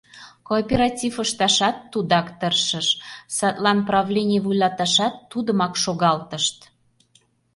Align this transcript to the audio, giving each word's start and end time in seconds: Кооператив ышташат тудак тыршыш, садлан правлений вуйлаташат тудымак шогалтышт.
Кооператив 0.47 1.13
ышташат 1.23 1.77
тудак 1.91 2.27
тыршыш, 2.39 2.87
садлан 3.35 3.79
правлений 3.87 4.41
вуйлаташат 4.43 5.13
тудымак 5.31 5.73
шогалтышт. 5.83 6.57